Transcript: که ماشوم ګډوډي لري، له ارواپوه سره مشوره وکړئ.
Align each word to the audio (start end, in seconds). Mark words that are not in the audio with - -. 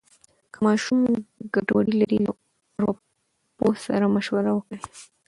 که 0.51 0.59
ماشوم 0.65 0.99
ګډوډي 1.53 1.93
لري، 2.01 2.19
له 2.25 2.31
ارواپوه 2.75 3.73
سره 3.85 4.05
مشوره 4.15 4.51
وکړئ. 4.53 4.79